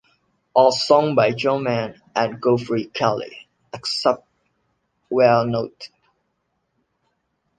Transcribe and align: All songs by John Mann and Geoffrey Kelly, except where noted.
All 0.55 0.71
songs 0.71 1.15
by 1.15 1.29
John 1.31 1.61
Mann 1.61 2.01
and 2.15 2.41
Geoffrey 2.43 2.85
Kelly, 2.85 3.47
except 3.71 4.25
where 5.09 5.45
noted. 5.45 5.89